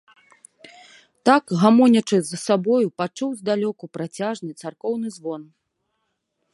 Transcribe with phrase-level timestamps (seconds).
[1.29, 5.41] Так гамонячы з сабою, пачуў здалёку працяжны царкоўны звон.